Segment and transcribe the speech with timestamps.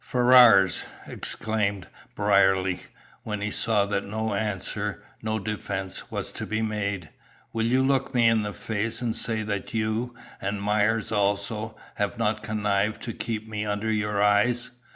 [0.03, 2.79] "Ferrars," exclaimed Brierly,
[3.21, 7.09] when he saw that no answer, no defence, was to be made,
[7.53, 12.17] "will you look me in the face and say that you, and Myers also, have
[12.17, 14.71] not connived to keep me under your eyes?